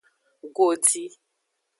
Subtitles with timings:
[0.55, 1.05] Godi.